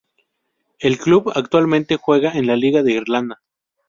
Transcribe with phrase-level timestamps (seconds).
[0.79, 3.43] El club actualmente juega en la Liga de Irlanda.